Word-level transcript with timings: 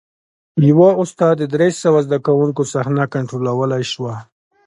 یوه 0.69 0.89
استاد 1.01 1.35
د 1.39 1.43
درې 1.55 1.69
سوه 1.81 1.99
زده 2.05 2.17
کوونکو 2.27 2.61
صحنه 2.73 3.03
کنټرولولی 3.13 3.83
شوه. 3.91 4.13